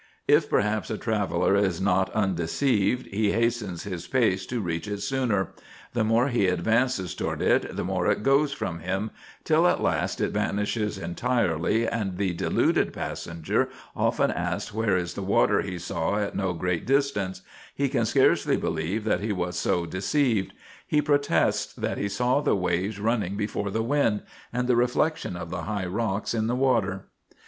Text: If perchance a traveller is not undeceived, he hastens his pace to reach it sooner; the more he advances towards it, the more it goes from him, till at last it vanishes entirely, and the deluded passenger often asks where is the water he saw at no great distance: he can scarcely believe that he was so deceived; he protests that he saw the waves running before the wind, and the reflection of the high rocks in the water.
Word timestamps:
If 0.27 0.49
perchance 0.49 0.89
a 0.89 0.97
traveller 0.97 1.55
is 1.55 1.79
not 1.79 2.09
undeceived, 2.15 3.05
he 3.13 3.33
hastens 3.33 3.83
his 3.83 4.07
pace 4.07 4.47
to 4.47 4.59
reach 4.59 4.87
it 4.87 5.01
sooner; 5.03 5.49
the 5.93 6.03
more 6.03 6.29
he 6.29 6.47
advances 6.47 7.13
towards 7.13 7.43
it, 7.43 7.75
the 7.75 7.83
more 7.83 8.07
it 8.07 8.23
goes 8.23 8.51
from 8.51 8.79
him, 8.79 9.11
till 9.43 9.67
at 9.67 9.79
last 9.79 10.19
it 10.19 10.31
vanishes 10.31 10.97
entirely, 10.97 11.87
and 11.87 12.17
the 12.17 12.33
deluded 12.33 12.93
passenger 12.93 13.69
often 13.95 14.31
asks 14.31 14.73
where 14.73 14.97
is 14.97 15.13
the 15.13 15.21
water 15.21 15.61
he 15.61 15.77
saw 15.77 16.17
at 16.17 16.35
no 16.35 16.53
great 16.53 16.87
distance: 16.87 17.43
he 17.75 17.87
can 17.87 18.05
scarcely 18.07 18.57
believe 18.57 19.03
that 19.03 19.19
he 19.21 19.31
was 19.31 19.55
so 19.55 19.85
deceived; 19.85 20.51
he 20.87 20.99
protests 20.99 21.73
that 21.75 21.99
he 21.99 22.09
saw 22.09 22.41
the 22.41 22.55
waves 22.55 22.99
running 22.99 23.37
before 23.37 23.69
the 23.69 23.83
wind, 23.83 24.23
and 24.51 24.67
the 24.67 24.75
reflection 24.75 25.35
of 25.37 25.51
the 25.51 25.65
high 25.65 25.85
rocks 25.85 26.33
in 26.33 26.47
the 26.47 26.55
water. 26.55 27.05